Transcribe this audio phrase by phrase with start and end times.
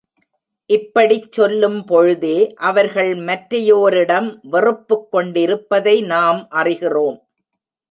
[0.69, 2.53] இப்படிச் சொல்லும் பொழுதே,
[2.53, 7.19] அவர்கள் மற்றையோரிடம் வெறுப்புக் கொண்டிருப்பதை நாம் அறிகிறோம்.